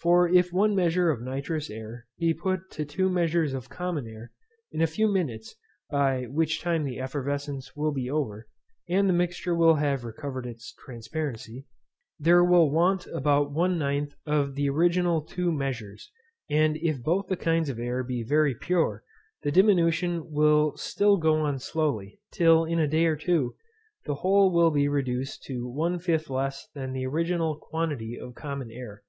[0.00, 4.32] For if one measure of nitrous air be put to two measures of common air,
[4.72, 5.54] in a few minutes
[5.88, 8.48] (by which time the effervescence will be over,
[8.88, 11.66] and the mixture will have recovered its transparency)
[12.18, 16.10] there will want about one ninth of the original two measures;
[16.50, 19.04] and if both the kinds of air be very pure,
[19.44, 23.54] the diminution will still go on slowly, till in a day or two,
[24.04, 28.68] the whole will be reduced to one fifth less than the original quantity of common
[28.72, 29.04] air.